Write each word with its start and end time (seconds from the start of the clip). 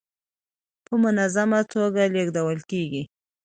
په 0.85 0.93
منظمه 1.03 1.59
ټوګه 1.69 2.05
لېږدول 2.13 2.59
کيږي. 2.69 3.03